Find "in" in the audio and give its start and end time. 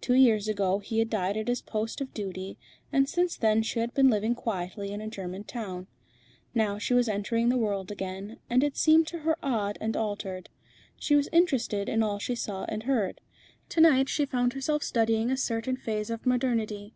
4.92-5.00, 11.88-12.00